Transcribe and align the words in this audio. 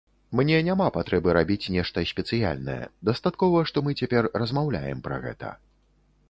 Мне 0.37 0.55
няма 0.67 0.85
патрэбы 0.95 1.35
рабіць 1.37 1.71
нешта 1.75 2.03
спецыяльнае, 2.11 2.79
дастаткова, 3.11 3.61
што 3.73 3.85
мы 3.89 3.95
цяпер 4.01 4.31
размаўляем 4.45 5.05
пра 5.11 5.21
гэта. 5.29 5.55